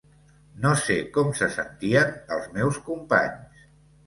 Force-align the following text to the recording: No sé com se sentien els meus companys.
No 0.63 0.71
sé 0.83 0.95
com 1.17 1.29
se 1.41 1.49
sentien 1.57 2.17
els 2.37 2.49
meus 2.57 2.81
companys. 2.89 3.63